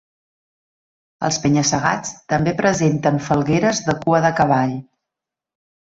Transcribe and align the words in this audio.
Els 1.27 1.37
penya-segats 1.43 2.15
també 2.35 2.55
presenten 2.63 3.23
falgueres 3.29 3.83
de 3.91 3.99
cua 4.07 4.27
de 4.29 4.37
cavall. 4.41 4.77